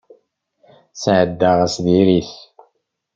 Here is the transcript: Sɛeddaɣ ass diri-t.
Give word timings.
Sɛeddaɣ 1.01 1.57
ass 1.65 1.75
diri-t. 1.83 2.29